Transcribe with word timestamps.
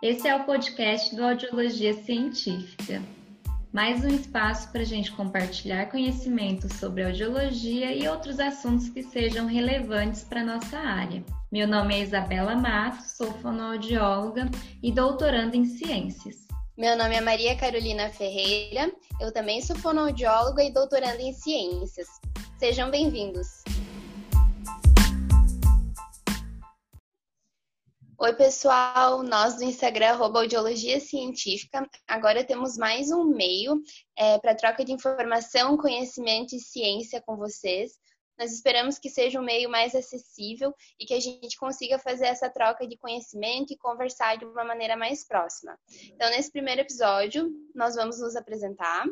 Esse 0.00 0.28
é 0.28 0.36
o 0.36 0.44
podcast 0.44 1.14
do 1.16 1.24
Audiologia 1.24 1.92
Científica. 1.92 3.02
Mais 3.72 4.04
um 4.04 4.08
espaço 4.08 4.70
para 4.70 4.82
a 4.82 4.84
gente 4.84 5.10
compartilhar 5.10 5.90
conhecimentos 5.90 6.72
sobre 6.74 7.02
audiologia 7.02 7.92
e 7.92 8.06
outros 8.06 8.38
assuntos 8.38 8.88
que 8.88 9.02
sejam 9.02 9.46
relevantes 9.46 10.22
para 10.22 10.42
a 10.42 10.44
nossa 10.44 10.78
área. 10.78 11.24
Meu 11.50 11.66
nome 11.66 11.96
é 11.96 12.02
Isabela 12.02 12.54
Matos, 12.54 13.16
sou 13.16 13.32
fonoaudióloga 13.42 14.48
e 14.80 14.92
doutoranda 14.92 15.56
em 15.56 15.64
ciências. 15.64 16.46
Meu 16.76 16.96
nome 16.96 17.16
é 17.16 17.20
Maria 17.20 17.56
Carolina 17.56 18.08
Ferreira, 18.08 18.92
eu 19.20 19.32
também 19.32 19.60
sou 19.60 19.74
fonoaudióloga 19.74 20.62
e 20.62 20.72
doutoranda 20.72 21.20
em 21.20 21.32
ciências. 21.32 22.06
Sejam 22.56 22.88
bem-vindos! 22.88 23.64
Oi, 28.20 28.34
pessoal! 28.34 29.22
Nós 29.22 29.54
do 29.54 29.62
Instagram, 29.62 30.08
arroba 30.08 30.40
Audiologia 30.40 30.98
Científica, 30.98 31.88
agora 32.04 32.42
temos 32.42 32.76
mais 32.76 33.12
um 33.12 33.22
meio 33.22 33.80
é, 34.16 34.36
para 34.40 34.56
troca 34.56 34.84
de 34.84 34.90
informação, 34.90 35.76
conhecimento 35.76 36.52
e 36.52 36.58
ciência 36.58 37.22
com 37.22 37.36
vocês. 37.36 37.92
Nós 38.36 38.50
esperamos 38.50 38.98
que 38.98 39.08
seja 39.08 39.38
um 39.38 39.44
meio 39.44 39.70
mais 39.70 39.94
acessível 39.94 40.74
e 40.98 41.06
que 41.06 41.14
a 41.14 41.20
gente 41.20 41.56
consiga 41.56 41.96
fazer 41.96 42.26
essa 42.26 42.50
troca 42.50 42.88
de 42.88 42.98
conhecimento 42.98 43.72
e 43.72 43.78
conversar 43.78 44.36
de 44.36 44.44
uma 44.44 44.64
maneira 44.64 44.96
mais 44.96 45.24
próxima. 45.24 45.78
Então, 46.12 46.28
nesse 46.30 46.50
primeiro 46.50 46.80
episódio, 46.80 47.48
nós 47.72 47.94
vamos 47.94 48.18
nos 48.18 48.34
apresentar. 48.34 49.06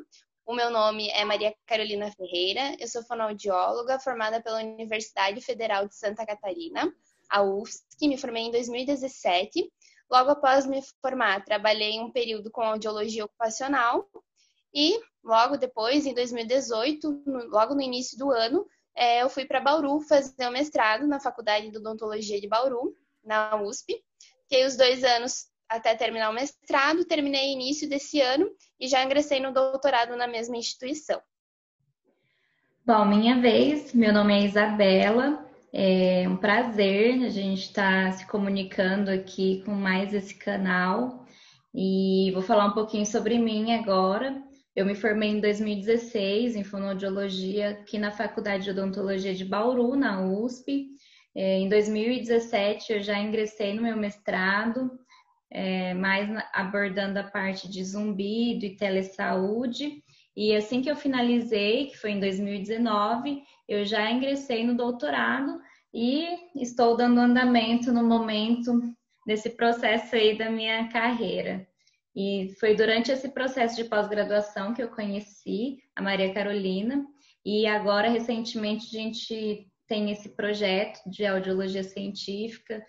O 0.44 0.52
meu 0.52 0.68
nome 0.68 1.08
é 1.10 1.24
Maria 1.24 1.54
Carolina 1.64 2.10
Ferreira, 2.10 2.74
eu 2.80 2.88
sou 2.88 3.04
fonoaudióloga 3.04 4.00
formada 4.00 4.42
pela 4.42 4.58
Universidade 4.58 5.40
Federal 5.40 5.86
de 5.86 5.94
Santa 5.94 6.26
Catarina 6.26 6.92
a 7.28 7.42
UFSC, 7.42 8.08
me 8.08 8.16
formei 8.18 8.44
em 8.44 8.50
2017. 8.50 9.70
Logo 10.10 10.30
após 10.30 10.66
me 10.66 10.80
formar, 11.02 11.44
trabalhei 11.44 11.98
um 12.00 12.10
período 12.10 12.50
com 12.50 12.62
audiologia 12.62 13.24
ocupacional 13.24 14.08
e 14.72 15.00
logo 15.24 15.56
depois, 15.56 16.06
em 16.06 16.14
2018, 16.14 17.22
logo 17.48 17.74
no 17.74 17.80
início 17.80 18.16
do 18.18 18.30
ano, 18.30 18.66
é, 18.94 19.22
eu 19.22 19.28
fui 19.28 19.44
para 19.44 19.60
Bauru 19.60 20.00
fazer 20.00 20.46
o 20.46 20.52
mestrado 20.52 21.06
na 21.06 21.20
Faculdade 21.20 21.70
de 21.70 21.76
Odontologia 21.76 22.40
de 22.40 22.48
Bauru, 22.48 22.94
na 23.24 23.60
USP. 23.62 24.02
Fiquei 24.42 24.64
os 24.64 24.76
dois 24.76 25.02
anos 25.02 25.46
até 25.68 25.94
terminar 25.94 26.30
o 26.30 26.34
mestrado, 26.34 27.04
terminei 27.04 27.52
início 27.52 27.88
desse 27.88 28.20
ano 28.20 28.48
e 28.78 28.86
já 28.86 29.02
ingressei 29.02 29.40
no 29.40 29.52
doutorado 29.52 30.16
na 30.16 30.26
mesma 30.26 30.56
instituição. 30.56 31.20
Bom, 32.84 33.04
minha 33.04 33.40
vez, 33.40 33.92
meu 33.92 34.12
nome 34.12 34.32
é 34.32 34.44
Isabela, 34.44 35.44
é 35.78 36.26
um 36.26 36.38
prazer 36.38 37.22
a 37.22 37.28
gente 37.28 37.64
estar 37.64 38.06
tá 38.06 38.12
se 38.12 38.26
comunicando 38.26 39.10
aqui 39.10 39.62
com 39.62 39.72
mais 39.72 40.14
esse 40.14 40.34
canal 40.34 41.26
e 41.74 42.30
vou 42.32 42.40
falar 42.40 42.64
um 42.64 42.72
pouquinho 42.72 43.04
sobre 43.04 43.38
mim 43.38 43.74
agora. 43.74 44.42
Eu 44.74 44.86
me 44.86 44.94
formei 44.94 45.28
em 45.28 45.38
2016 45.38 46.56
em 46.56 46.64
fonoaudiologia 46.64 47.72
aqui 47.72 47.98
na 47.98 48.10
Faculdade 48.10 48.64
de 48.64 48.70
Odontologia 48.70 49.34
de 49.34 49.44
Bauru, 49.44 49.94
na 49.94 50.22
USP. 50.22 50.86
É, 51.34 51.58
em 51.58 51.68
2017 51.68 52.94
eu 52.94 53.02
já 53.02 53.18
ingressei 53.18 53.74
no 53.74 53.82
meu 53.82 53.98
mestrado, 53.98 54.90
é, 55.50 55.92
mais 55.92 56.26
abordando 56.54 57.18
a 57.18 57.24
parte 57.24 57.70
de 57.70 57.84
zumbido 57.84 58.64
e 58.64 58.76
telesaúde. 58.76 60.02
E 60.34 60.56
assim 60.56 60.80
que 60.80 60.90
eu 60.90 60.96
finalizei, 60.96 61.88
que 61.88 61.98
foi 61.98 62.12
em 62.12 62.20
2019, 62.20 63.42
eu 63.68 63.84
já 63.84 64.10
ingressei 64.10 64.64
no 64.64 64.74
doutorado 64.74 65.65
e 65.98 66.28
estou 66.54 66.94
dando 66.94 67.18
andamento 67.18 67.90
no 67.90 68.04
momento 68.04 68.82
desse 69.26 69.48
processo 69.48 70.14
aí 70.14 70.36
da 70.36 70.50
minha 70.50 70.88
carreira. 70.88 71.66
E 72.14 72.54
foi 72.60 72.74
durante 72.74 73.10
esse 73.10 73.30
processo 73.30 73.76
de 73.76 73.84
pós-graduação 73.84 74.74
que 74.74 74.82
eu 74.82 74.90
conheci 74.90 75.78
a 75.96 76.02
Maria 76.02 76.34
Carolina 76.34 77.02
e 77.42 77.66
agora 77.66 78.10
recentemente 78.10 78.94
a 78.94 79.00
gente 79.00 79.66
tem 79.88 80.10
esse 80.10 80.28
projeto 80.28 81.00
de 81.08 81.24
audiologia 81.24 81.82
científica 81.82 82.84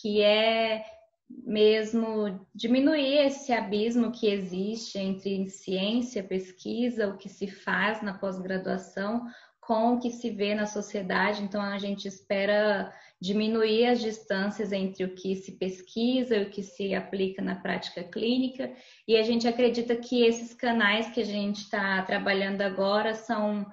que 0.00 0.22
é 0.22 0.84
mesmo 1.28 2.46
diminuir 2.54 3.26
esse 3.26 3.52
abismo 3.52 4.12
que 4.12 4.28
existe 4.28 5.00
entre 5.00 5.50
ciência, 5.50 6.22
pesquisa, 6.22 7.08
o 7.08 7.16
que 7.16 7.28
se 7.28 7.48
faz 7.48 8.02
na 8.02 8.18
pós-graduação, 8.18 9.24
com 9.62 9.94
o 9.94 10.00
que 10.00 10.10
se 10.10 10.28
vê 10.28 10.56
na 10.56 10.66
sociedade, 10.66 11.42
então 11.42 11.62
a 11.62 11.78
gente 11.78 12.08
espera 12.08 12.92
diminuir 13.20 13.86
as 13.86 14.00
distâncias 14.00 14.72
entre 14.72 15.04
o 15.04 15.14
que 15.14 15.36
se 15.36 15.52
pesquisa 15.52 16.36
e 16.36 16.42
o 16.42 16.50
que 16.50 16.64
se 16.64 16.92
aplica 16.92 17.40
na 17.40 17.54
prática 17.54 18.02
clínica, 18.02 18.74
e 19.06 19.16
a 19.16 19.22
gente 19.22 19.46
acredita 19.46 19.94
que 19.94 20.24
esses 20.24 20.52
canais 20.52 21.10
que 21.10 21.20
a 21.20 21.24
gente 21.24 21.58
está 21.58 22.02
trabalhando 22.02 22.60
agora 22.62 23.14
são 23.14 23.64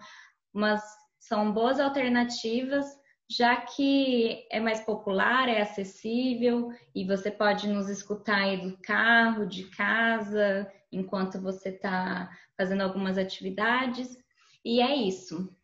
umas 0.53 0.81
são 1.19 1.51
boas 1.51 1.79
alternativas, 1.79 2.85
já 3.29 3.55
que 3.57 4.47
é 4.51 4.59
mais 4.59 4.81
popular, 4.81 5.49
é 5.49 5.61
acessível 5.61 6.71
e 6.95 7.05
você 7.05 7.29
pode 7.29 7.67
nos 7.67 7.89
escutar 7.89 8.41
aí 8.41 8.57
do 8.57 8.77
carro, 8.77 9.45
de 9.45 9.65
casa, 9.65 10.71
enquanto 10.91 11.39
você 11.39 11.69
está 11.69 12.29
fazendo 12.57 12.81
algumas 12.81 13.17
atividades. 13.17 14.17
E 14.65 14.81
é 14.81 14.95
isso. 14.95 15.55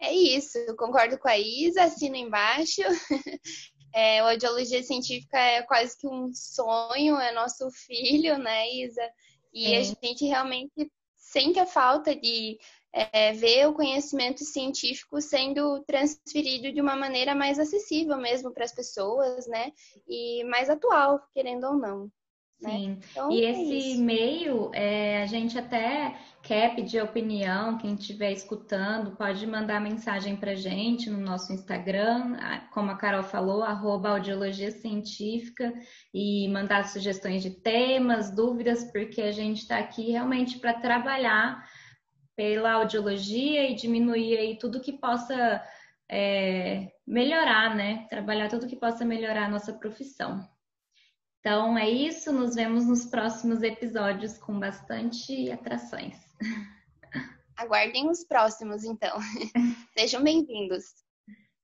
É 0.00 0.12
isso, 0.12 0.58
concordo 0.76 1.18
com 1.18 1.28
a 1.28 1.38
Isa, 1.38 1.84
assino 1.84 2.16
embaixo. 2.16 2.82
É, 3.94 4.20
a 4.20 4.28
audiologia 4.28 4.82
científica 4.82 5.38
é 5.38 5.62
quase 5.62 5.96
que 5.96 6.06
um 6.06 6.30
sonho, 6.34 7.16
é 7.16 7.32
nosso 7.32 7.70
filho, 7.70 8.36
né, 8.36 8.70
Isa? 8.70 9.00
E 9.54 9.72
é. 9.72 9.78
a 9.78 9.82
gente 9.82 10.26
realmente 10.26 10.92
sente 11.16 11.58
a 11.58 11.64
falta 11.64 12.14
de 12.14 12.58
é, 12.92 13.32
ver 13.32 13.66
o 13.68 13.72
conhecimento 13.72 14.44
científico 14.44 15.18
sendo 15.22 15.82
transferido 15.84 16.70
de 16.72 16.80
uma 16.80 16.94
maneira 16.94 17.34
mais 17.34 17.58
acessível 17.58 18.18
mesmo 18.18 18.52
para 18.52 18.64
as 18.64 18.74
pessoas, 18.74 19.46
né? 19.46 19.72
E 20.06 20.44
mais 20.44 20.68
atual, 20.68 21.20
querendo 21.32 21.64
ou 21.64 21.74
não. 21.74 22.10
Né? 22.60 22.70
Sim. 22.70 22.98
Então, 23.10 23.30
e 23.30 23.44
é 23.44 23.50
esse 23.50 23.92
isso. 23.92 24.02
meio, 24.02 24.70
é, 24.74 25.22
a 25.22 25.26
gente 25.26 25.58
até 25.58 26.18
quer 26.46 26.76
pedir 26.76 27.02
opinião, 27.02 27.76
quem 27.76 27.94
estiver 27.94 28.30
escutando, 28.30 29.16
pode 29.16 29.44
mandar 29.48 29.80
mensagem 29.80 30.36
para 30.36 30.54
gente 30.54 31.10
no 31.10 31.18
nosso 31.18 31.52
Instagram, 31.52 32.36
como 32.72 32.88
a 32.88 32.96
Carol 32.96 33.24
falou, 33.24 33.64
arroba 33.64 34.10
audiologia 34.10 34.70
científica, 34.70 35.74
e 36.14 36.48
mandar 36.48 36.84
sugestões 36.84 37.42
de 37.42 37.50
temas, 37.50 38.30
dúvidas, 38.30 38.84
porque 38.92 39.22
a 39.22 39.32
gente 39.32 39.62
está 39.62 39.78
aqui 39.78 40.12
realmente 40.12 40.60
para 40.60 40.74
trabalhar 40.74 41.68
pela 42.36 42.74
audiologia 42.74 43.68
e 43.68 43.74
diminuir 43.74 44.38
aí 44.38 44.56
tudo 44.56 44.80
que 44.80 44.92
possa 44.92 45.60
é, 46.08 46.92
melhorar, 47.04 47.74
né? 47.74 48.06
Trabalhar 48.08 48.48
tudo 48.48 48.68
que 48.68 48.76
possa 48.76 49.04
melhorar 49.04 49.46
a 49.46 49.50
nossa 49.50 49.72
profissão. 49.72 50.48
Então 51.46 51.78
é 51.78 51.88
isso, 51.88 52.32
nos 52.32 52.56
vemos 52.56 52.86
nos 52.86 53.06
próximos 53.06 53.62
episódios 53.62 54.36
com 54.36 54.58
bastante 54.58 55.48
atrações. 55.52 56.16
Aguardem 57.56 58.10
os 58.10 58.24
próximos, 58.24 58.82
então. 58.82 59.16
Sejam 59.96 60.24
bem-vindos. 60.24 61.05